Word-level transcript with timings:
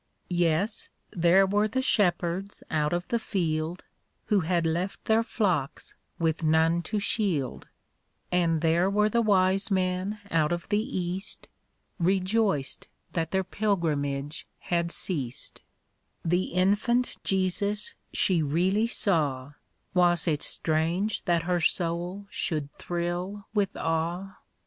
Yes, 0.31 0.89
there 1.11 1.45
were 1.45 1.67
the 1.67 1.83
shepherds 1.83 2.63
out 2.71 2.91
of 2.91 3.07
the 3.09 3.19
field, 3.19 3.83
Who 4.29 4.39
had 4.39 4.65
left 4.65 5.05
their 5.05 5.21
flocks 5.21 5.93
\Af\th 6.19 6.41
none 6.41 6.81
to 6.89 6.97
shield; 6.97 7.67
And 8.31 8.61
there 8.61 8.89
were 8.89 9.09
the 9.09 9.21
wise 9.21 9.69
men 9.69 10.19
out 10.31 10.51
of 10.51 10.67
the 10.69 10.79
East, 10.81 11.47
Rejoiced 11.99 12.87
that 13.11 13.29
their 13.29 13.43
pilgrimage 13.43 14.47
had 14.57 14.91
ceased; 14.91 15.61
The 16.25 16.45
infant 16.45 17.17
Jesus 17.23 17.93
she 18.11 18.41
really 18.41 18.87
saw; 18.87 19.53
Was 19.93 20.27
it 20.27 20.41
strange 20.41 21.25
that 21.25 21.43
her 21.43 21.59
soul 21.59 22.25
should 22.31 22.73
thrill 22.73 23.45
with 23.53 23.71
THE 23.73 23.81
BAHY'S 23.81 24.25
things. 24.29 24.33